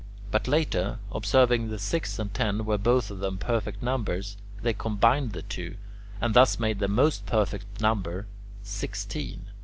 But 0.31 0.47
later, 0.47 0.97
observing 1.11 1.69
that 1.69 1.77
six 1.77 2.17
and 2.17 2.33
ten 2.33 2.65
were 2.65 2.79
both 2.79 3.11
of 3.11 3.19
them 3.19 3.37
perfect 3.37 3.83
numbers, 3.83 4.35
they 4.63 4.73
combined 4.73 5.33
the 5.33 5.43
two, 5.43 5.75
and 6.19 6.33
thus 6.33 6.59
made 6.59 6.79
the 6.79 6.87
most 6.87 7.27
perfect 7.27 7.79
number, 7.79 8.25
sixteen. 8.63 9.45